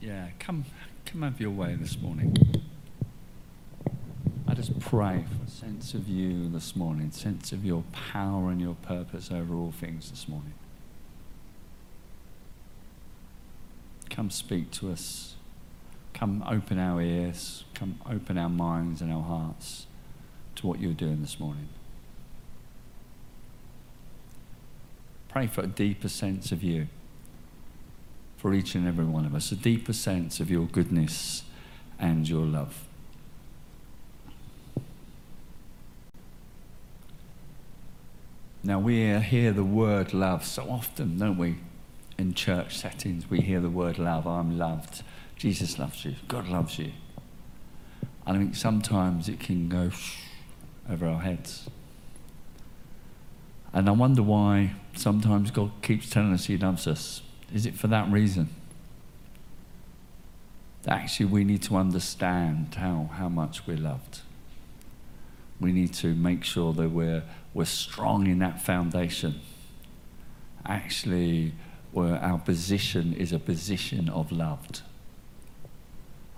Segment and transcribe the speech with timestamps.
[0.00, 0.64] Yeah, come,
[1.04, 2.34] come have your way this morning.
[4.48, 8.62] I just pray for a sense of you this morning, sense of your power and
[8.62, 10.54] your purpose over all things this morning.
[14.08, 15.34] Come speak to us.
[16.14, 17.64] Come open our ears.
[17.74, 19.86] Come open our minds and our hearts
[20.56, 21.68] to what you're doing this morning.
[25.28, 26.88] Pray for a deeper sense of you
[28.40, 31.42] for each and every one of us, a deeper sense of your goodness
[31.98, 32.86] and your love.
[38.64, 41.56] Now, we hear the word love so often, don't we?
[42.16, 44.26] In church settings, we hear the word love.
[44.26, 45.02] I'm loved.
[45.36, 46.14] Jesus loves you.
[46.26, 46.92] God loves you.
[48.26, 49.90] And I think sometimes it can go
[50.90, 51.68] over our heads.
[53.74, 57.20] And I wonder why sometimes God keeps telling us He loves us.
[57.52, 58.48] Is it for that reason?
[60.82, 64.20] That actually we need to understand how, how much we're loved.
[65.60, 69.40] We need to make sure that we're, we're strong in that foundation.
[70.64, 71.52] Actually,
[71.92, 74.82] where our position is a position of loved.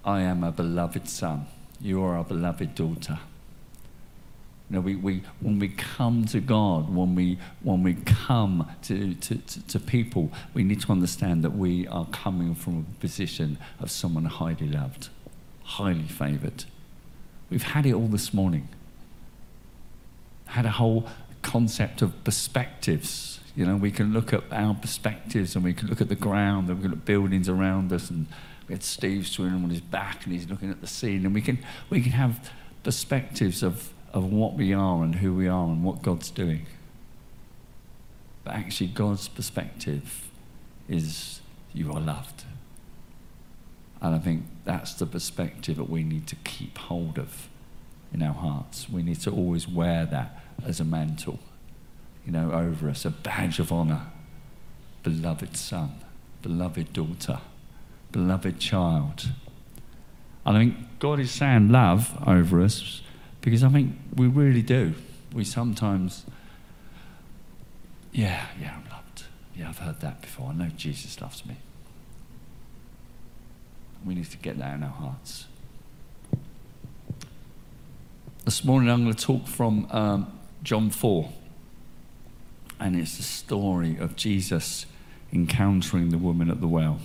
[0.05, 1.47] I am a beloved son.
[1.81, 3.21] You are a beloved daughter.
[4.73, 9.13] You know, we, we, when we come to God, when we, when we come to,
[9.13, 13.59] to, to, to people, we need to understand that we are coming from a position
[13.81, 15.11] of someone highly loved,
[15.63, 16.65] highly favored.
[17.51, 18.71] We've had it all this morning.
[20.47, 21.07] Had a whole
[21.43, 23.41] concept of perspectives.
[23.55, 26.71] You know, we can look at our perspectives and we can look at the ground
[26.71, 28.27] and we can look at buildings around us and
[28.69, 31.43] we had Steve swimming on his back and he's looking at the scene and we
[31.43, 31.59] can
[31.91, 32.51] we can have
[32.83, 36.67] perspectives of of what we are and who we are and what God's doing.
[38.45, 40.29] But actually, God's perspective
[40.89, 41.41] is
[41.73, 42.45] you are loved.
[44.01, 47.49] And I think that's the perspective that we need to keep hold of
[48.13, 48.89] in our hearts.
[48.89, 51.39] We need to always wear that as a mantle,
[52.27, 54.07] you know, over us, a badge of honor.
[55.03, 56.01] Beloved son,
[56.43, 57.41] beloved daughter,
[58.11, 59.31] beloved child.
[60.45, 63.03] I think God is saying love over us
[63.43, 64.95] because I think we really do.
[65.35, 66.25] We sometimes,
[68.13, 69.25] yeah, yeah, I'm loved.
[69.55, 70.51] Yeah, I've heard that before.
[70.51, 71.57] I know Jesus loves me.
[74.07, 75.47] We need to get that in our hearts.
[78.45, 81.31] This morning I'm going to talk from um, John 4,
[82.81, 84.87] and it's the story of Jesus
[85.33, 87.01] encountering the woman at the well.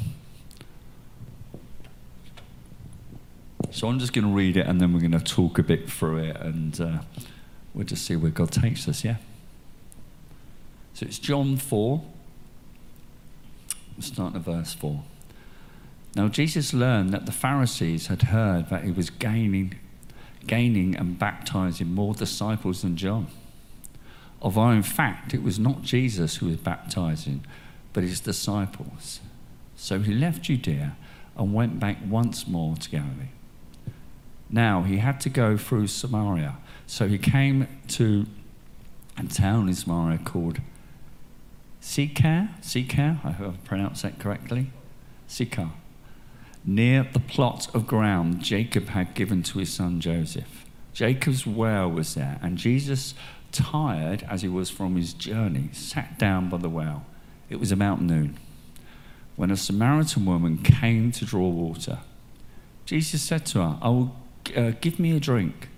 [3.72, 5.90] So I'm just going to read it and then we're going to talk a bit
[5.90, 7.00] through it and uh,
[7.74, 9.18] we'll just see where God takes us, yeah?
[10.94, 12.02] So it's John 4.
[13.96, 15.04] We'll start at verse 4.
[16.16, 19.76] Now Jesus learned that the Pharisees had heard that he was gaining,
[20.48, 23.28] gaining and baptizing more disciples than John.
[24.42, 27.46] Although in fact it was not Jesus who was baptizing,
[27.92, 29.20] but his disciples.
[29.76, 30.96] So he left Judea
[31.36, 33.30] and went back once more to Galilee.
[34.50, 36.58] Now he had to go through Samaria.
[36.86, 38.26] So he came to
[39.18, 40.60] a town in Samaria called
[41.82, 42.50] Sychar.
[42.62, 44.72] Sychar, I hope I pronounced that correctly.
[45.28, 45.72] Sychar.
[46.66, 50.66] Near the plot of ground Jacob had given to his son Joseph.
[50.94, 53.14] Jacob's well was there, and Jesus,
[53.52, 57.06] tired as he was from his journey, sat down by the well.
[57.50, 58.38] It was about noon
[59.38, 62.00] when a Samaritan woman came to draw water.
[62.86, 64.16] Jesus said to her, I will
[64.56, 65.70] uh, Give me a drink.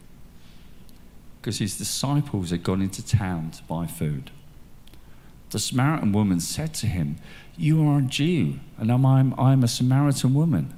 [1.40, 4.32] Because his disciples had gone into town to buy food.
[5.52, 7.18] The Samaritan woman said to him,
[7.58, 10.74] You are a Jew, and I'm, I'm a Samaritan woman.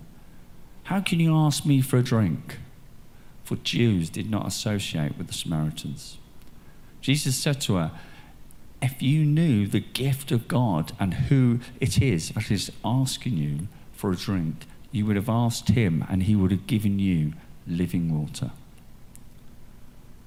[0.84, 2.60] How can you ask me for a drink?
[3.44, 6.18] For Jews did not associate with the Samaritans.
[7.02, 7.92] Jesus said to her,
[8.82, 13.68] If you knew the gift of God and who it is that is asking you
[13.92, 17.34] for a drink, you would have asked him, and he would have given you
[17.68, 18.52] living water.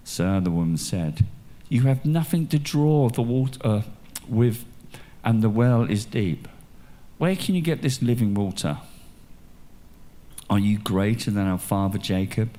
[0.04, 1.24] Sir, the woman said,
[1.68, 3.84] You have nothing to draw the water
[4.28, 4.64] with,
[5.24, 6.46] and the well is deep.
[7.18, 8.78] Where can you get this living water?
[10.50, 12.58] Are you greater than our father Jacob,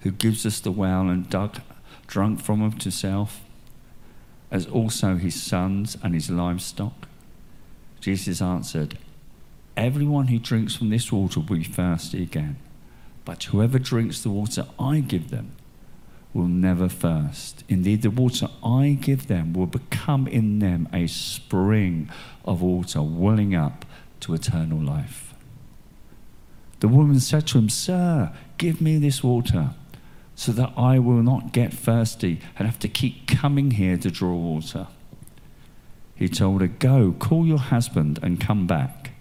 [0.00, 1.60] who gives us the well and dug,
[2.06, 3.40] drunk from it himself,
[4.50, 7.08] as also his sons and his livestock?
[8.00, 8.98] Jesus answered,
[9.76, 12.56] Everyone who drinks from this water will be thirsty again.
[13.24, 15.52] But whoever drinks the water I give them
[16.34, 17.62] will never thirst.
[17.68, 22.10] Indeed, the water I give them will become in them a spring
[22.44, 23.84] of water welling up
[24.20, 25.34] to eternal life.
[26.80, 29.70] The woman said to him, Sir, give me this water
[30.34, 34.34] so that I will not get thirsty and have to keep coming here to draw
[34.34, 34.88] water.
[36.16, 39.12] He told her, Go, call your husband and come back.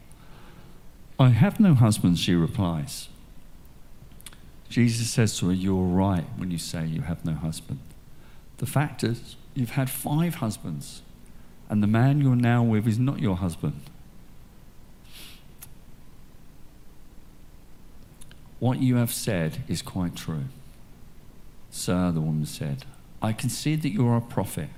[1.19, 3.09] I have no husband, she replies.
[4.71, 7.79] Jesus says to her, You're right when you say you have no husband.
[8.57, 11.01] The fact is, you've had five husbands,
[11.69, 13.81] and the man you're now with is not your husband.
[18.59, 20.45] What you have said is quite true.
[21.71, 22.85] Sir, the woman said,
[23.21, 24.69] I can see that you are a prophet.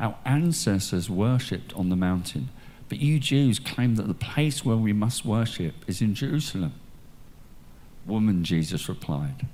[0.00, 2.48] Our ancestors worshipped on the mountain,
[2.88, 6.72] but you Jews claim that the place where we must worship is in Jerusalem.
[8.06, 9.46] Woman, Jesus replied,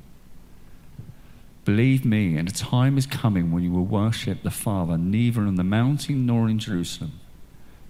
[1.65, 5.57] Believe me, and a time is coming when you will worship the Father neither on
[5.57, 7.13] the mountain nor in Jerusalem.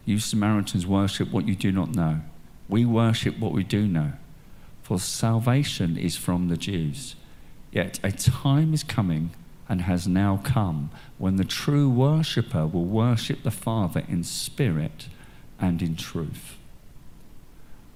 [0.04, 2.20] You Samaritans worship what you do not know.
[2.68, 4.12] We worship what we do know
[4.90, 7.14] for salvation is from the Jews.
[7.70, 9.30] Yet a time is coming
[9.68, 15.06] and has now come when the true worshipper will worship the Father in spirit
[15.60, 16.58] and in truth.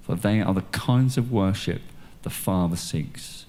[0.03, 1.83] For they are the kinds of worship
[2.25, 3.45] the Father seeks.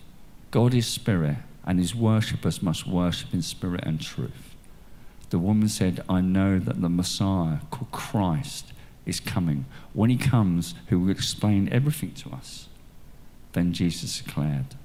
[0.51, 4.55] God is spirit, and his worshippers must worship in spirit and truth.
[5.29, 8.73] The woman said, I know that the Messiah, called Christ,
[9.05, 9.65] is coming.
[9.93, 12.67] When he comes, he will explain everything to us.
[13.53, 14.75] Then Jesus declared,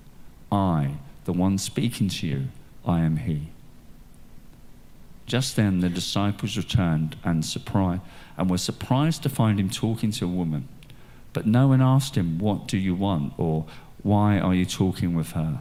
[0.52, 0.94] I,
[1.24, 2.48] the one speaking to you,
[2.86, 3.48] I am he.
[5.26, 8.02] Just then the disciples returned and surprised
[8.36, 10.68] and were surprised to find him talking to a woman.
[11.32, 13.34] But no one asked him, What do you want?
[13.38, 13.66] or
[14.02, 15.60] Why are you talking with her?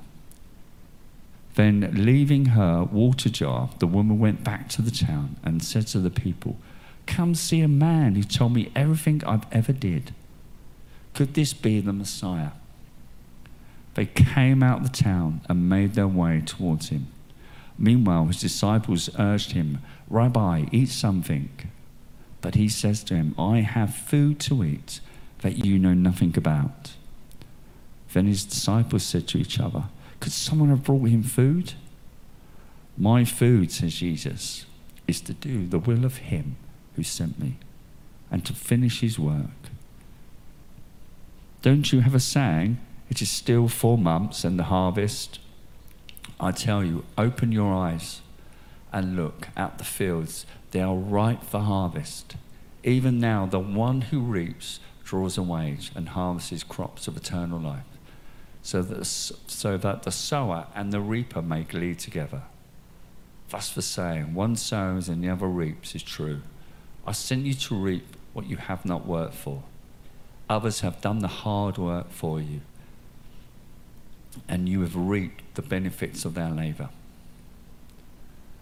[1.56, 6.00] Then, leaving her water jar, the woman went back to the town and said to
[6.00, 6.58] the people,
[7.06, 10.14] Come see a man who told me everything I've ever did.
[11.14, 12.52] Could this be the Messiah?
[13.96, 17.08] They came out of the town and made their way towards him.
[17.78, 19.80] Meanwhile, his disciples urged him,
[20.10, 21.50] Rabbi, eat something.
[22.42, 25.02] But he says to him, I have food to eat
[25.40, 26.94] that you know nothing about.
[28.14, 29.86] Then his disciples said to each other,
[30.20, 31.74] Could someone have brought him food?
[32.98, 34.66] My food, says Jesus,
[35.08, 36.58] is to do the will of him
[36.96, 37.56] who sent me
[38.30, 39.70] and to finish his work.
[41.62, 42.80] Don't you have a saying?
[43.10, 45.40] It is still four months and the harvest.
[46.40, 48.22] I tell you, open your eyes
[48.94, 50.46] and look at the fields.
[50.72, 52.36] They are ripe for harvest.
[52.84, 57.84] Even now, the one who reaps draws a wage and harvests crops of eternal life,
[58.62, 62.44] so that, so that the sower and the reaper may glean together.
[63.50, 66.42] Thus, the saying, one sows and the other reaps, is true.
[67.08, 69.64] I sent you to reap what you have not worked for.
[70.48, 72.62] Others have done the hard work for you
[74.48, 76.90] and you have reaped the benefits of their labor.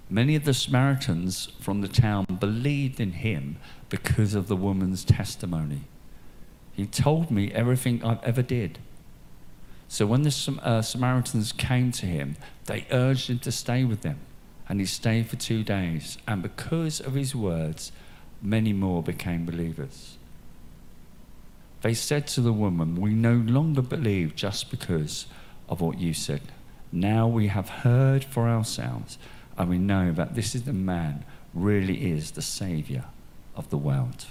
[0.09, 3.57] Many of the Samaritans from the town believed in him
[3.89, 5.81] because of the woman's testimony.
[6.77, 8.77] He told me everything I've ever did.
[9.87, 14.19] So when the uh, Samaritans came to him, they urged him to stay with them.
[14.69, 16.19] And he stayed for two days.
[16.27, 17.91] And because of his words,
[18.43, 20.17] many more became believers.
[21.81, 25.25] They said to the woman, We no longer believe just because
[25.67, 26.41] of what you said.
[26.91, 29.17] Now we have heard for ourselves,
[29.57, 33.05] and we know that this is the man really is the Saviour
[33.55, 34.27] of the world.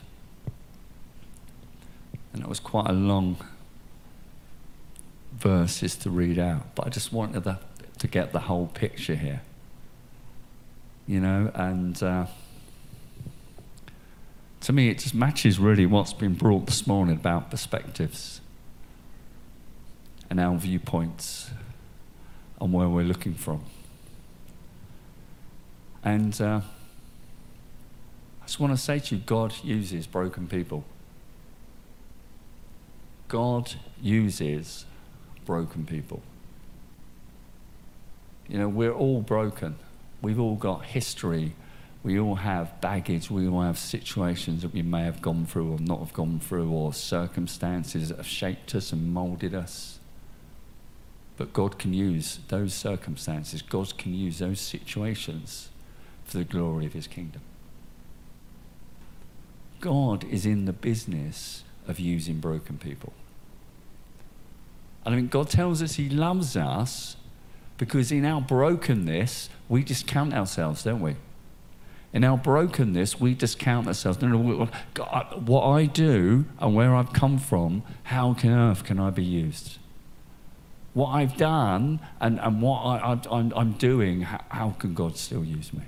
[2.36, 3.38] And it was quite a long
[5.32, 7.58] verses to read out, but I just wanted the,
[7.96, 9.40] to get the whole picture here.
[11.06, 12.26] You know, and uh,
[14.60, 18.42] to me, it just matches really what's been brought this morning about perspectives
[20.28, 21.50] and our viewpoints
[22.60, 23.64] and where we're looking from.
[26.04, 26.60] And uh,
[28.42, 30.84] I just want to say to you God uses broken people.
[33.28, 34.84] God uses
[35.44, 36.22] broken people.
[38.48, 39.76] You know, we're all broken.
[40.22, 41.54] We've all got history.
[42.02, 43.30] We all have baggage.
[43.30, 46.70] We all have situations that we may have gone through or not have gone through,
[46.70, 49.98] or circumstances that have shaped us and molded us.
[51.36, 55.68] But God can use those circumstances, God can use those situations
[56.24, 57.42] for the glory of his kingdom.
[59.80, 63.12] God is in the business of using broken people.
[65.04, 67.16] And I mean, God tells us he loves us
[67.78, 71.16] because in our brokenness, we discount ourselves, don't we?
[72.12, 74.20] In our brokenness, we discount ourselves.
[74.22, 78.98] No, no, God, what I do and where I've come from, how can earth can
[78.98, 79.78] I be used?
[80.94, 85.74] What I've done and, and what I, am doing, how, how can God still use
[85.74, 85.82] me?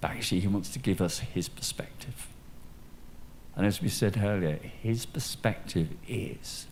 [0.00, 2.29] But actually, He wants to give us His perspective.
[3.56, 6.66] And as we said earlier, His perspective is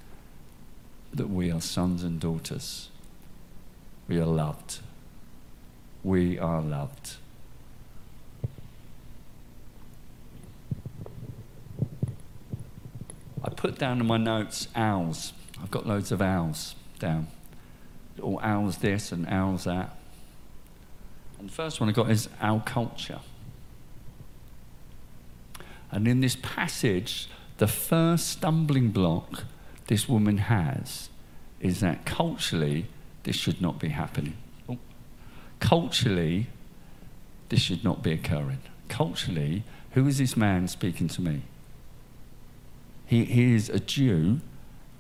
[1.13, 2.91] that we are sons and daughters.
[4.09, 4.81] We are loved.
[6.05, 7.17] We are loved.
[13.45, 15.33] I put down in my notes owls.
[15.63, 17.29] I've got loads of owls down.
[18.23, 19.97] All owls this and owls that.
[21.39, 23.21] And the first one I got is owl culture.
[25.91, 27.29] And in this passage,
[27.59, 29.45] the first stumbling block
[29.87, 31.09] this woman has
[31.61, 32.87] is that culturally,
[33.25, 34.37] this should not be happening.
[35.61, 36.47] Culturally,
[37.49, 38.61] this should not be occurring.
[38.89, 41.43] Culturally, who is this man speaking to me?
[43.07, 44.41] He, he is a Jew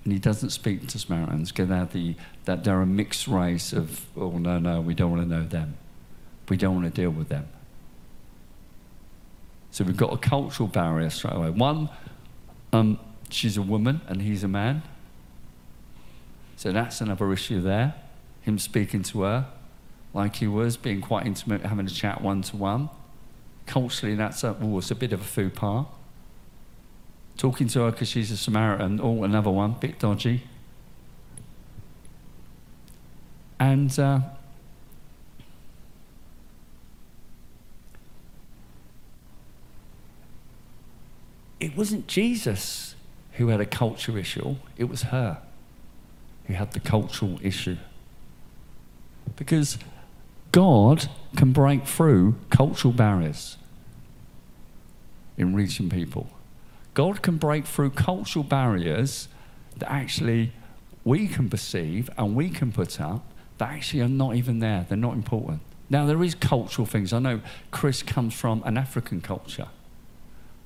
[0.04, 2.16] and he doesn't speak to Samaritans because the,
[2.46, 5.76] that they're a mixed race of, oh, no, no, we don't want to know them.
[6.48, 7.48] We don't want to deal with them.
[9.70, 11.50] So we've got a cultural barrier straight away.
[11.50, 11.88] One,
[12.72, 12.98] um,
[13.30, 14.82] she's a woman and he's a man.
[16.56, 17.94] So that's another issue there.
[18.42, 19.46] Him speaking to her
[20.14, 22.88] like he was, being quite intimate, having a chat one to one.
[23.66, 25.86] Culturally, that's a, oh, it's a bit of a faux pas
[27.38, 29.00] talking to her because she's a Samaritan.
[29.00, 30.42] Oh, another one, bit dodgy.
[33.58, 34.20] And uh,
[41.60, 42.94] it wasn't Jesus
[43.32, 45.40] who had a culture issue, it was her
[46.46, 47.76] who had the cultural issue.
[49.36, 49.78] Because
[50.50, 53.56] God can break through cultural barriers
[55.36, 56.28] in reaching people.
[56.94, 59.28] God can break through cultural barriers
[59.76, 60.52] that actually
[61.04, 63.24] we can perceive and we can put up
[63.58, 64.86] that actually are not even there.
[64.88, 65.60] They're not important.
[65.90, 67.12] Now, there is cultural things.
[67.12, 69.68] I know Chris comes from an African culture.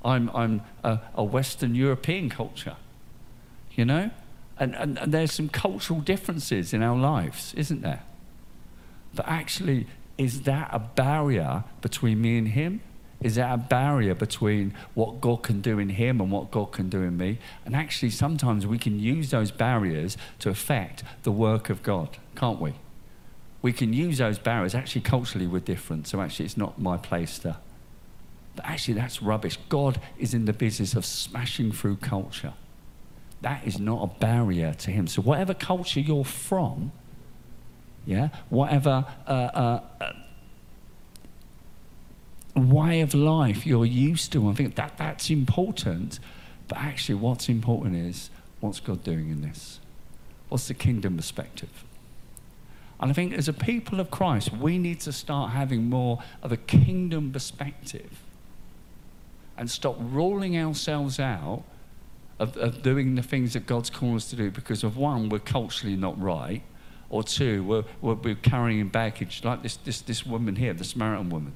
[0.05, 2.77] I'm, I'm a, a Western European culture,
[3.75, 4.11] you know?
[4.59, 8.03] And, and, and there's some cultural differences in our lives, isn't there?
[9.15, 9.87] But actually,
[10.19, 12.81] is that a barrier between me and him?
[13.21, 16.89] Is that a barrier between what God can do in him and what God can
[16.89, 17.39] do in me?
[17.65, 22.61] And actually, sometimes we can use those barriers to affect the work of God, can't
[22.61, 22.75] we?
[23.61, 24.75] We can use those barriers.
[24.75, 27.59] Actually, culturally, we're different, so actually, it's not my place to.
[28.57, 29.59] But actually, that's rubbish.
[29.69, 32.53] God is in the business of smashing through culture.
[33.41, 35.07] That is not a barrier to Him.
[35.07, 36.93] So, whatever culture you're from,
[38.05, 40.13] yeah, whatever uh, uh, uh
[42.55, 44.49] way of life you're used to.
[44.49, 46.21] I think that that's important.
[46.69, 48.31] But actually, what's important is
[48.61, 49.81] what's God doing in this?
[50.49, 51.85] What's the kingdom perspective?
[53.01, 56.53] And I think as a people of Christ, we need to start having more of
[56.53, 58.22] a kingdom perspective
[59.57, 61.65] and stop ruling ourselves out
[62.39, 65.39] of, of doing the things that God's called us to do because of one, we're
[65.39, 66.63] culturally not right,
[67.11, 71.31] or two, we're, we're, we're carrying baggage like this, this, this woman here, the Samaritan
[71.31, 71.55] woman.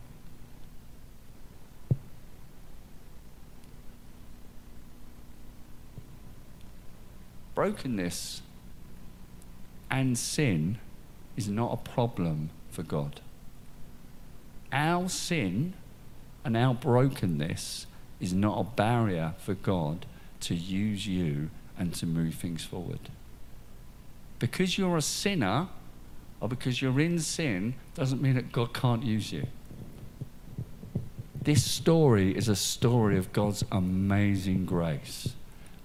[7.56, 8.42] brokenness
[9.90, 10.78] and sin
[11.36, 13.20] is not a problem for God.
[14.70, 15.72] Our sin
[16.46, 17.86] and our brokenness
[18.20, 20.06] is not a barrier for God
[20.38, 23.00] to use you and to move things forward.
[24.38, 25.66] Because you're a sinner
[26.40, 29.48] or because you're in sin doesn't mean that God can't use you.
[31.42, 35.30] This story is a story of God's amazing grace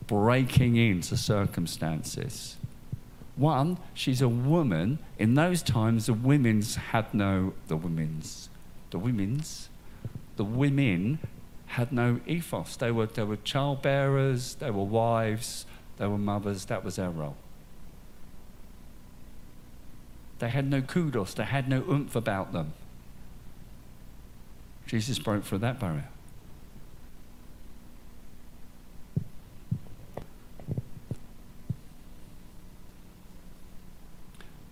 [0.06, 2.58] breaking into circumstances.
[3.36, 5.00] One, she's a woman.
[5.18, 8.50] In those times, the women's had no, the women's,
[8.92, 9.70] the women's,
[10.42, 11.20] the women
[11.68, 12.76] had no ethos.
[12.76, 15.68] They were, they were childbearers, they were wives,
[16.00, 16.66] they were mothers.
[16.66, 17.36] That was their role.
[20.40, 22.74] They had no kudos, they had no oomph about them.
[24.88, 26.10] Jesus broke through that barrier.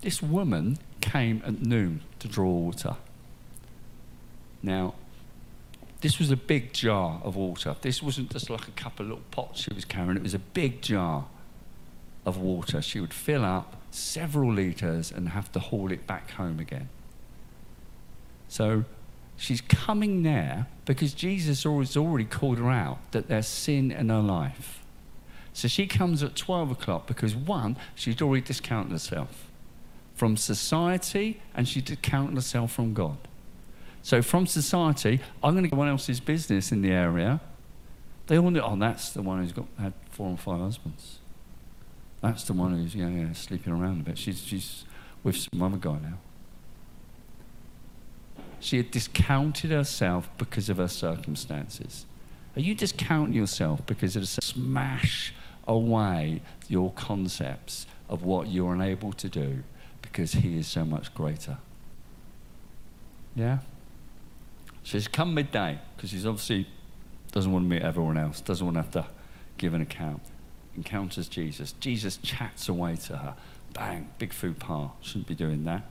[0.02, 2.96] This woman came at noon to draw water.
[4.64, 4.96] Now,
[6.02, 7.76] this was a big jar of water.
[7.82, 10.40] This wasn't just like a couple of little pots she was carrying, it was a
[10.40, 11.26] big jar
[12.26, 12.82] of water.
[12.82, 16.90] She would fill up several litres and have to haul it back home again.
[18.48, 18.86] So
[19.40, 24.20] She's coming there because Jesus has already called her out that there's sin in her
[24.20, 24.84] life.
[25.54, 29.50] So she comes at 12 o'clock because, one, she's already discounted herself
[30.14, 33.29] from society and she discounted herself from God.
[34.10, 37.40] So from society, I'm going to go one else's business in the area.
[38.26, 41.20] They all know, oh, that's the one who's got had four or five husbands.
[42.20, 44.18] That's the one who's you know, sleeping around a bit.
[44.18, 44.84] She's, she's
[45.22, 46.18] with some other guy now.
[48.60, 52.08] She had discounted herself because of her circumstances.
[52.56, 55.36] Are you discounting yourself because of smash
[55.68, 59.62] away your concepts of what you're unable to do
[60.02, 61.60] because He is so much greater?
[63.36, 63.60] Yeah?
[64.84, 66.68] It's come midday because he's obviously
[67.32, 69.06] doesn't want to meet everyone else, doesn't want to have to
[69.58, 70.22] give an account.
[70.76, 71.74] Encounters Jesus.
[71.74, 73.36] Jesus chats away to her.
[73.74, 74.90] Bang, big faux pas.
[75.02, 75.84] Shouldn't be doing that.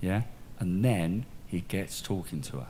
[0.00, 0.22] Yeah?
[0.58, 2.66] And then he gets talking to her.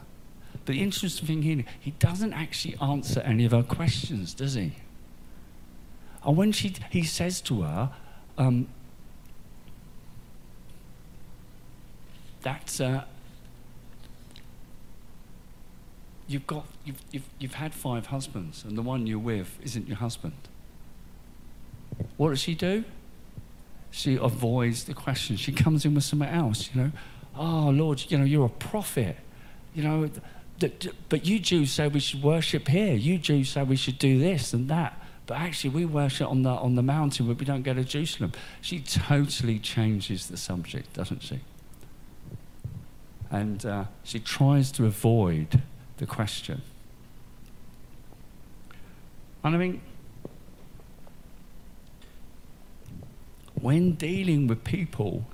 [0.64, 4.73] But the interesting thing here, he doesn't actually answer any of her questions, does he?
[6.25, 7.90] And when she, he says to her,
[8.37, 8.69] um,
[12.43, 13.05] that uh,
[16.26, 19.99] you've got, you've, you've, you've had five husbands, and the one you're with isn't your
[19.99, 20.35] husband.
[22.16, 22.85] What does she do?
[23.90, 25.37] She avoids the question.
[25.37, 26.92] She comes in with something else, you know
[27.38, 29.16] oh, Lord, you know, you're a prophet.
[29.75, 30.11] You know,
[31.09, 32.95] but you Jews say we should worship here.
[32.95, 35.00] You Jews say we should do this and that.
[35.26, 38.33] But actually, we worship on the, on the mountain, but we don't go to Jerusalem.
[38.61, 41.40] She totally changes the subject, doesn't she?
[43.30, 45.62] And uh, she tries to avoid
[45.99, 46.62] the question.
[49.43, 49.81] And I mean,
[53.55, 55.25] when dealing with people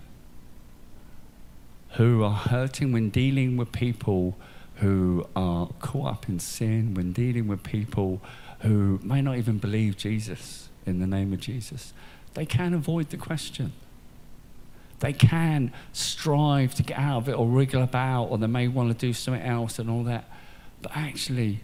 [1.92, 4.36] who are hurting when dealing with people
[4.76, 8.20] who are caught up in sin, when dealing with people
[8.60, 11.92] who may not even believe Jesus in the name of Jesus,
[12.34, 13.72] they can avoid the question.
[15.00, 18.88] They can strive to get out of it or wriggle about, or they may want
[18.88, 20.24] to do something else and all that.
[20.82, 21.60] But actually,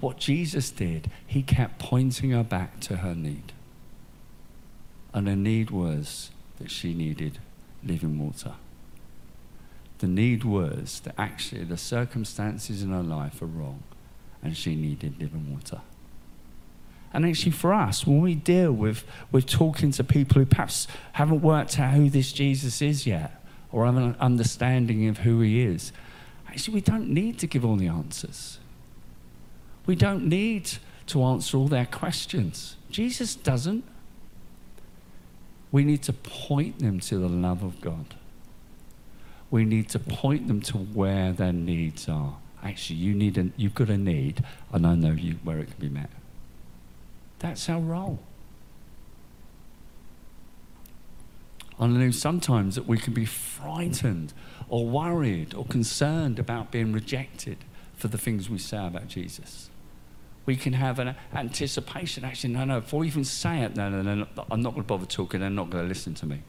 [0.00, 3.52] what Jesus did, he kept pointing her back to her need.
[5.14, 7.38] And her need was that she needed
[7.84, 8.54] living water.
[9.98, 13.84] The need was that actually the circumstances in her life are wrong
[14.42, 15.80] and she needed living water.
[17.12, 21.42] And actually, for us, when we deal with, with talking to people who perhaps haven't
[21.42, 25.92] worked out who this Jesus is yet or have an understanding of who he is,
[26.48, 28.58] actually, we don't need to give all the answers.
[29.86, 30.70] We don't need
[31.08, 32.76] to answer all their questions.
[32.90, 33.84] Jesus doesn't.
[35.70, 38.14] We need to point them to the love of God
[39.52, 42.36] we need to point them to where their needs are.
[42.64, 44.42] Actually, you need a, you've got a need,
[44.72, 46.08] and I know you, where it can be met.
[47.38, 48.18] That's our role.
[51.78, 54.32] I know sometimes that we can be frightened
[54.70, 57.58] or worried or concerned about being rejected
[57.94, 59.68] for the things we say about Jesus.
[60.44, 62.24] We can have an anticipation.
[62.24, 65.06] Actually, no, no, before even say it, no, no, no, I'm not going to bother
[65.06, 65.40] talking.
[65.40, 66.42] They're not going to listen to me.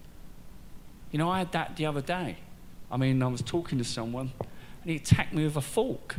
[1.12, 2.38] You know, I had that the other day.
[2.92, 6.16] I mean, I was talking to someone and he attacked me with a fork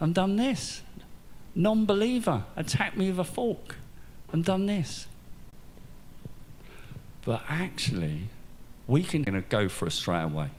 [0.00, 0.82] and done this.
[1.54, 3.76] Non believer attacked me with a fork
[4.32, 5.06] and done this.
[7.24, 8.28] But actually,
[8.86, 10.50] we can go for it straight away.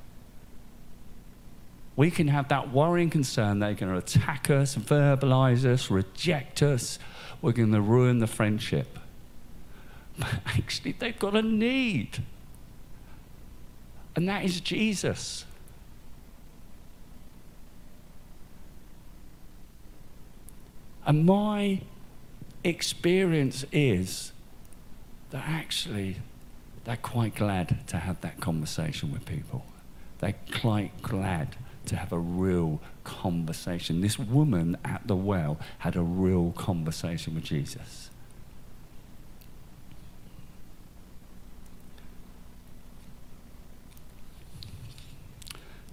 [1.98, 7.00] We can have that worrying concern they're going to attack us, verbalize us, reject us.
[7.42, 8.98] We're going to ruin the friendship.
[10.20, 12.24] But actually, they've got a need
[14.18, 15.46] and that is Jesus.
[21.06, 21.82] And my
[22.64, 24.32] experience is
[25.30, 26.18] that actually
[26.84, 29.64] they're quite glad to have that conversation with people.
[30.18, 31.56] They're quite glad
[31.88, 34.02] to have a real conversation.
[34.02, 38.10] This woman at the well had a real conversation with Jesus.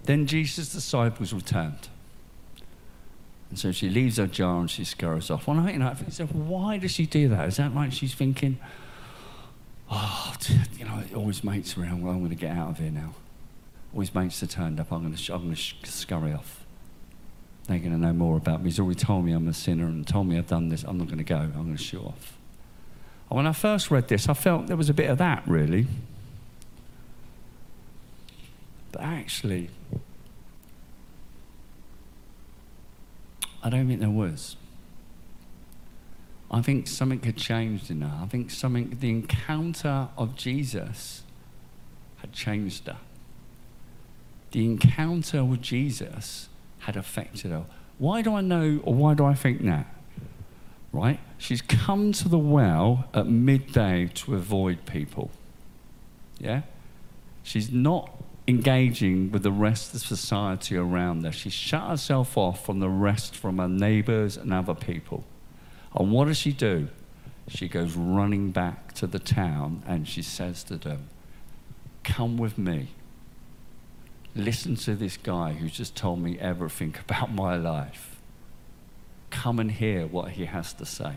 [0.04, 1.88] Then Jesus' disciples returned.
[3.50, 5.46] And so she leaves her jar and she scurries off.
[5.46, 7.48] Well, I, know, I think, so why does she do that?
[7.48, 8.58] Is that like she's thinking,
[9.90, 10.34] oh,
[10.76, 13.14] you know, it always mates around, well, I'm going to get out of here now.
[13.94, 16.66] Always mates are turned up, I'm going to, to scurry off.
[17.68, 18.68] They're going to know more about me.
[18.68, 20.82] He's already told me I'm a sinner and told me I've done this.
[20.82, 21.36] I'm not going to go.
[21.36, 22.36] I'm going to shoot off.
[23.30, 25.86] And when I first read this, I felt there was a bit of that, really.
[28.90, 29.70] But actually,
[33.62, 34.56] I don't think there was.
[36.50, 38.22] I think something had changed in her.
[38.22, 41.22] I think something, the encounter of Jesus
[42.18, 42.98] had changed her.
[44.54, 47.64] The encounter with Jesus had affected her.
[47.98, 49.92] Why do I know, or why do I think that?
[50.92, 51.18] Right?
[51.38, 55.32] She's come to the well at midday to avoid people.
[56.38, 56.62] Yeah?
[57.42, 58.12] She's not
[58.46, 61.32] engaging with the rest of society around her.
[61.32, 65.24] She's shut herself off from the rest, from her neighbors and other people.
[65.96, 66.86] And what does she do?
[67.48, 71.08] She goes running back to the town and she says to them,
[72.04, 72.90] Come with me.
[74.36, 78.16] Listen to this guy who's just told me everything about my life.
[79.30, 81.16] Come and hear what he has to say.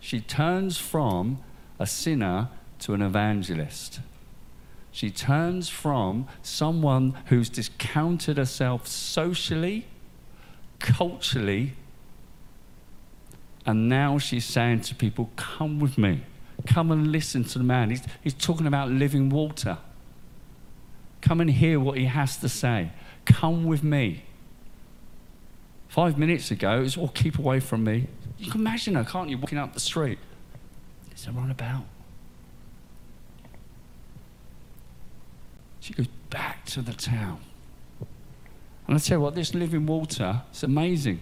[0.00, 1.38] She turns from
[1.78, 2.48] a sinner
[2.80, 4.00] to an evangelist.
[4.90, 9.86] She turns from someone who's discounted herself socially,
[10.78, 11.74] culturally,
[13.66, 16.22] and now she's saying to people, Come with me.
[16.66, 17.90] Come and listen to the man.
[17.90, 19.78] He's, he's talking about living water.
[21.20, 22.92] Come and hear what he has to say.
[23.24, 24.24] Come with me.
[25.88, 28.08] Five minutes ago, it was, Oh, keep away from me.
[28.38, 30.18] You can imagine her, can't you, walking up the street?
[31.14, 31.84] Is there run about?
[35.80, 37.40] She goes back to the town.
[38.86, 41.20] And I tell you what, this living water, it's amazing.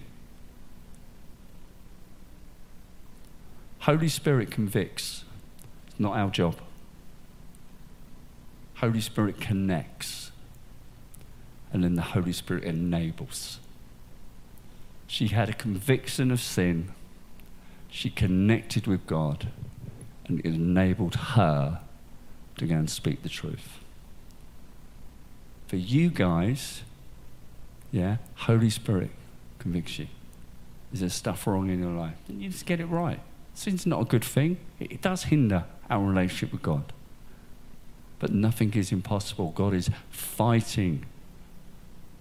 [3.79, 5.23] Holy Spirit convicts.
[5.87, 6.55] It's not our job.
[8.77, 10.31] Holy Spirit connects.
[11.71, 13.59] And then the Holy Spirit enables.
[15.07, 16.91] She had a conviction of sin.
[17.89, 19.49] She connected with God.
[20.27, 21.79] And it enabled her
[22.57, 23.79] to go and speak the truth.
[25.67, 26.83] For you guys,
[27.91, 29.09] yeah, Holy Spirit
[29.59, 30.07] convicts you.
[30.93, 32.15] Is there stuff wrong in your life?
[32.27, 33.19] Then you just get it right.
[33.53, 34.57] Sin's not a good thing.
[34.79, 36.93] It does hinder our relationship with God.
[38.19, 39.51] But nothing is impossible.
[39.51, 41.05] God is fighting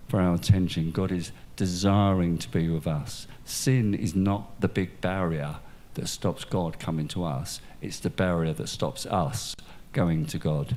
[0.08, 0.90] for our attention.
[0.90, 3.26] God is desiring to be with us.
[3.44, 5.56] Sin is not the big barrier
[5.94, 9.56] that stops God coming to us, it's the barrier that stops us
[9.92, 10.76] going to God.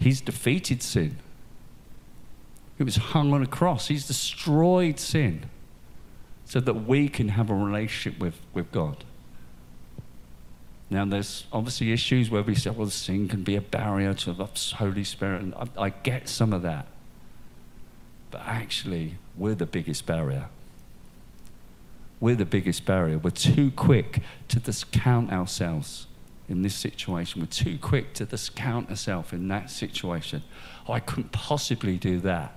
[0.00, 1.18] He's defeated sin.
[2.78, 3.86] It was hung on a cross.
[3.86, 5.48] He's destroyed sin
[6.44, 9.04] so that we can have a relationship with, with God.
[10.92, 14.46] Now, there's obviously issues where we say, well, sin can be a barrier to the
[14.76, 16.86] Holy Spirit, and I, I get some of that.
[18.30, 20.48] But actually, we're the biggest barrier.
[22.20, 23.16] We're the biggest barrier.
[23.16, 26.08] We're too quick to discount ourselves
[26.46, 27.40] in this situation.
[27.40, 30.42] We're too quick to discount ourselves in that situation.
[30.86, 32.52] Oh, I couldn't possibly do that.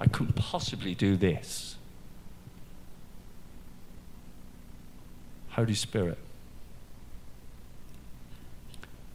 [0.00, 1.76] I couldn't possibly do this.
[5.50, 6.18] Holy Spirit,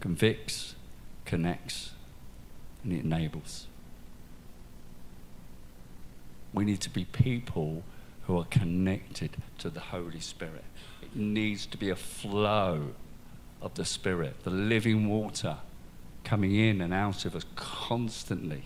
[0.01, 0.75] convicts,
[1.23, 1.91] connects,
[2.83, 3.67] and it enables.
[6.53, 7.83] We need to be people
[8.23, 10.65] who are connected to the Holy Spirit.
[11.01, 12.89] It needs to be a flow
[13.61, 15.57] of the Spirit, the living water
[16.23, 18.63] coming in and out of us constantly.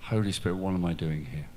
[0.00, 1.48] Holy Spirit, what am I doing here?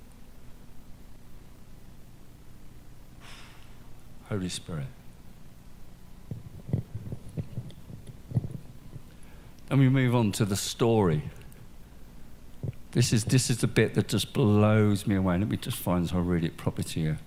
[4.30, 4.88] Holy Spirit.
[9.70, 11.24] And we move on to the story.
[12.92, 15.38] This is, this is the bit that just blows me away.
[15.38, 17.18] Let me just find so I read it properly to you.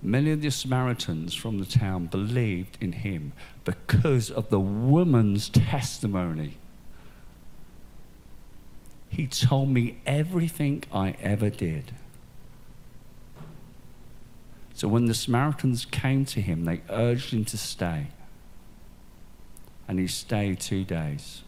[0.00, 3.32] Many of the Samaritans from the town believed in him
[3.64, 6.56] because of the woman's testimony.
[9.08, 11.92] He told me everything I ever did.
[14.78, 18.06] So when the Samaritans came to him, they urged him to stay.
[19.88, 21.42] And he stayed two days.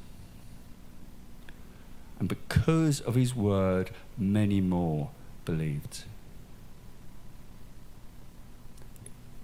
[2.19, 5.11] And because of his word, many more
[5.45, 6.03] believed.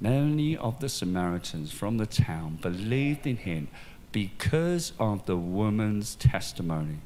[0.00, 3.68] Many of the Samaritans from the town believed in him
[4.10, 6.98] because of the woman's testimony.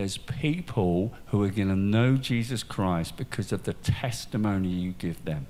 [0.00, 5.22] There's people who are going to know Jesus Christ because of the testimony you give
[5.26, 5.46] them.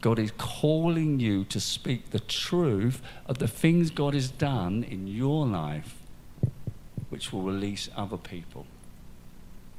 [0.00, 5.08] God is calling you to speak the truth of the things God has done in
[5.08, 5.96] your life,
[7.08, 8.66] which will release other people.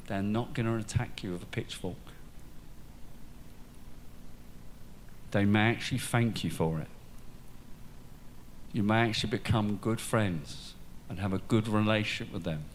[0.07, 1.95] They're not going to attack you with a pitchfork.
[5.31, 6.89] They may actually thank you for it.
[8.73, 10.73] You may actually become good friends
[11.07, 12.65] and have a good relationship with them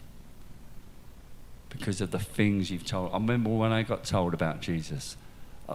[1.69, 3.11] because of the things you've told.
[3.11, 5.17] I remember when I got told about Jesus,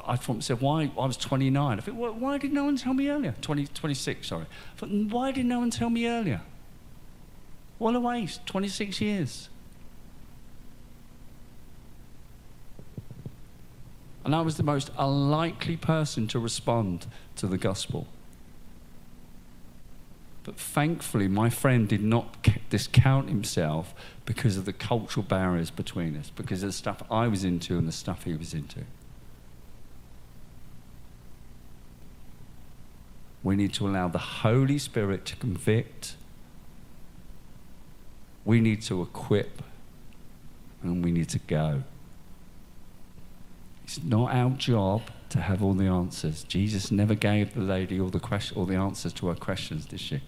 [0.07, 0.91] I thought why?
[0.99, 1.79] I was 29.
[1.79, 3.35] I thought, why, why did no one tell me earlier?
[3.41, 4.45] 20, 26, sorry.
[4.45, 6.41] I thought, why did no one tell me earlier?
[7.79, 9.49] What a waste, 26 years.
[14.25, 18.07] And I was the most unlikely person to respond to the gospel.
[20.45, 23.95] But thankfully, my friend did not discount himself
[24.27, 27.89] because of the cultural barriers between us, because of the stuff I was into and
[27.89, 28.85] the stuff he was into.
[33.43, 36.15] We need to allow the Holy Spirit to convict.
[38.45, 39.63] We need to equip.
[40.83, 41.85] And we need to go.
[43.85, 46.45] It's not our job to have all the answers.
[46.45, 50.01] Jesus never gave the lady all the, question, all the answers to her questions, did
[50.01, 50.21] she?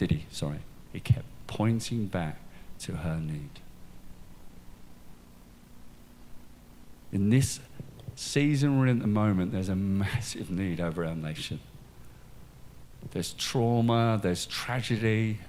[0.00, 0.24] Did he?
[0.30, 0.60] Sorry.
[0.94, 2.38] He kept pointing back
[2.78, 3.60] to her need.
[7.12, 7.60] In this
[8.16, 11.60] season we're in at the moment, there's a massive need over our nation.
[13.10, 15.40] There's trauma, there's tragedy,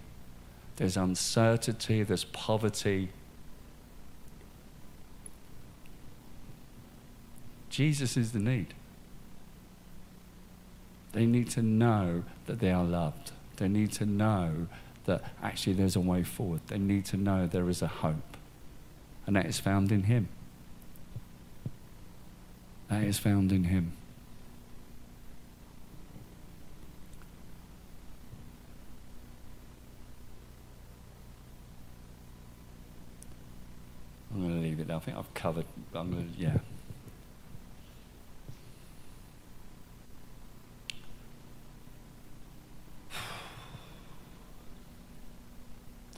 [0.76, 3.08] there's uncertainty, there's poverty.
[7.70, 8.74] Jesus is the need.
[11.14, 13.32] They need to know that they are loved.
[13.62, 14.66] They need to know
[15.06, 16.62] that actually there's a way forward.
[16.66, 18.36] They need to know there is a hope.
[19.28, 20.30] And that is found in Him.
[22.90, 23.92] That is found in Him.
[34.34, 34.98] I'm going to leave it there.
[34.98, 35.66] I think I've covered.
[35.94, 36.58] I'm going to, yeah.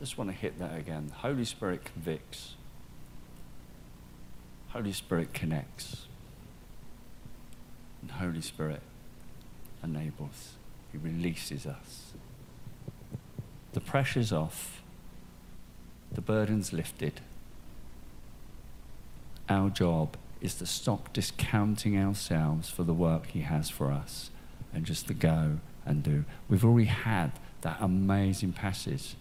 [0.04, 1.14] Just want to hit that again.
[1.20, 2.56] Holy Spirit convicts.
[4.72, 6.08] Holy Spirit connects.
[8.02, 8.82] And Holy Spirit
[9.82, 10.56] enables.
[10.92, 12.12] He releases us.
[13.72, 14.84] The pressure's off.
[16.12, 17.22] The burden's lifted.
[19.48, 24.32] Our job is to stop discounting ourselves for the work He has for us
[24.74, 26.26] and just to go and do.
[26.50, 29.16] We've already had that amazing passage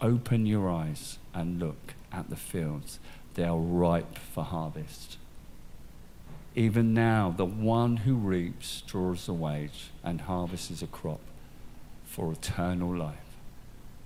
[0.00, 3.00] Open your eyes and look at the fields.
[3.34, 5.16] They are ripe for harvest.
[6.54, 11.20] Even now, the one who reaps draws a wage and harvests a crop
[12.04, 13.16] for eternal life,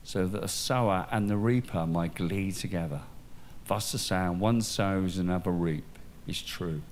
[0.03, 3.03] so that the sower and the reaper might glee together.
[3.67, 5.85] Thus the saying, one sows, and another reap,
[6.27, 6.83] is true.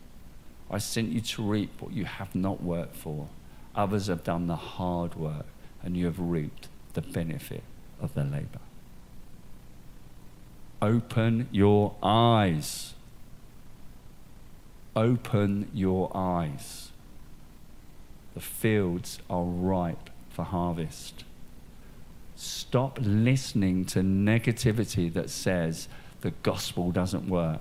[0.70, 3.28] I sent you to reap what you have not worked for.
[3.74, 5.46] Others have done the hard work,
[5.82, 7.64] and you have reaped the benefit
[8.00, 8.60] of their labor.
[10.82, 12.94] Open your eyes.
[14.96, 16.90] Open your eyes.
[18.34, 21.24] The fields are ripe for harvest.
[22.34, 25.88] Stop listening to negativity that says
[26.22, 27.60] the gospel doesn't work.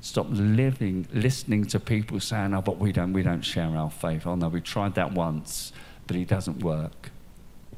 [0.00, 4.26] Stop living, listening to people saying, "Oh, but we don't, we don't share our faith."
[4.26, 5.72] Oh no, we tried that once,
[6.06, 7.10] but it doesn't work.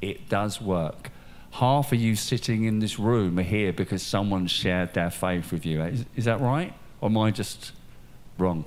[0.01, 1.11] It does work
[1.53, 5.67] half of you sitting in this room are here because someone shared their faith with
[5.67, 5.83] you.
[5.83, 6.73] Is, is that right?
[7.01, 7.73] Or am I just
[8.39, 8.65] wrong?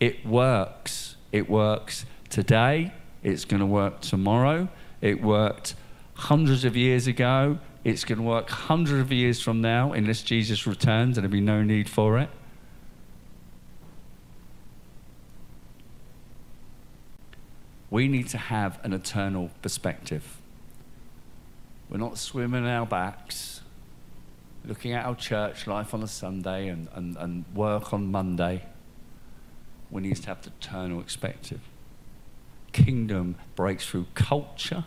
[0.00, 1.16] It works.
[1.32, 2.92] It works today.
[3.22, 4.68] It's going to work tomorrow.
[5.00, 5.74] It worked
[6.14, 7.58] hundreds of years ago.
[7.82, 11.40] It's going to work hundreds of years from now unless Jesus returns and there'll be
[11.40, 12.28] no need for it.
[17.90, 20.40] We need to have an eternal perspective.
[21.88, 23.60] We're not swimming our backs,
[24.64, 28.64] looking at our church life on a Sunday and, and, and work on Monday.
[29.90, 31.60] We need to have the eternal perspective.
[32.72, 34.84] Kingdom breaks through culture.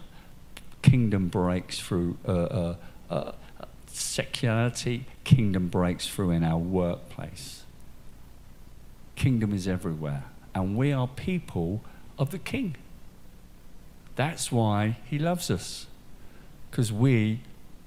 [0.82, 2.76] Kingdom breaks through uh, uh,
[3.10, 3.32] uh,
[3.88, 5.06] secularity.
[5.24, 7.64] Kingdom breaks through in our workplace.
[9.16, 10.26] Kingdom is everywhere.
[10.54, 11.82] And we are people
[12.18, 12.76] of the King.
[14.16, 15.87] That's why he loves us
[16.70, 17.42] because we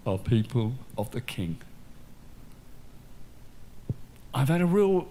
[0.07, 1.59] are people of the King.
[4.33, 5.09] I've had a real,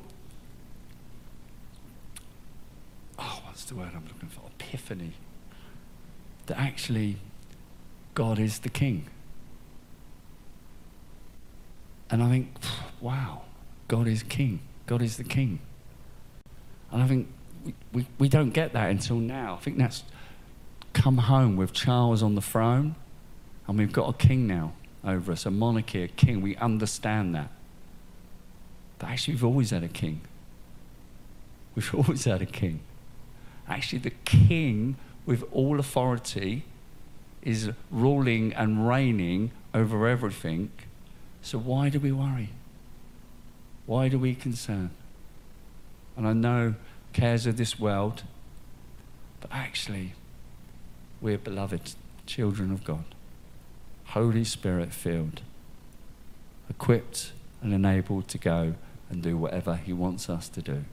[3.17, 4.41] oh, what's the word I'm looking for?
[4.59, 5.13] Epiphany.
[6.47, 7.17] That actually
[8.15, 9.07] God is the King.
[12.09, 12.51] And I think,
[12.99, 13.43] wow,
[13.87, 14.61] God is King.
[14.87, 15.59] God is the King.
[16.91, 17.27] And I think
[17.63, 19.55] we, we, we don't get that until now.
[19.55, 20.03] I think that's
[20.93, 22.95] come home with Charles on the throne,
[23.69, 24.73] and we've got a king now
[25.05, 26.41] over us, a monarchy, a king.
[26.41, 27.51] We understand that.
[28.97, 30.21] But actually, we've always had a king.
[31.75, 32.79] We've always had a king.
[33.67, 34.95] Actually, the king
[35.27, 36.65] with all authority
[37.43, 40.71] is ruling and reigning over everything.
[41.43, 42.49] So why do we worry?
[43.85, 44.89] Why do we concern?
[46.17, 46.73] And I know
[47.13, 48.23] cares of this world,
[49.39, 50.13] but actually,
[51.21, 51.93] we're beloved
[52.25, 53.05] children of God,
[54.09, 55.41] Holy Spirit filled,
[56.69, 58.73] equipped and enabled to go
[59.09, 60.83] and do whatever He wants us to do.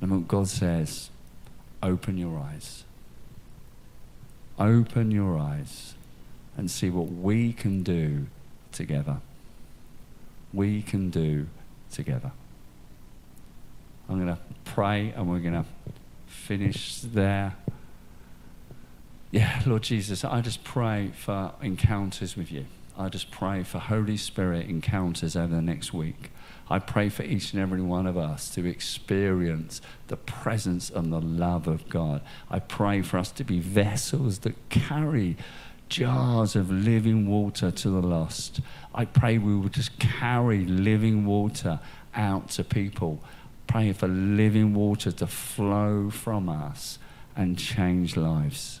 [0.00, 1.10] And what God says,
[1.82, 2.84] open your eyes.
[4.58, 5.94] Open your eyes
[6.56, 8.26] and see what we can do
[8.72, 9.18] together.
[10.52, 11.46] We can do
[11.92, 12.32] together.
[14.08, 15.64] I'm going to pray and we're going to
[16.26, 17.54] finish there.
[19.36, 22.64] Yeah, Lord Jesus, I just pray for encounters with you.
[22.96, 26.30] I just pray for Holy Spirit encounters over the next week.
[26.70, 31.20] I pray for each and every one of us to experience the presence and the
[31.20, 32.22] love of God.
[32.50, 35.36] I pray for us to be vessels that carry
[35.90, 38.60] jars of living water to the lost.
[38.94, 41.80] I pray we will just carry living water
[42.14, 43.20] out to people.
[43.66, 46.98] Pray for living water to flow from us
[47.36, 48.80] and change lives.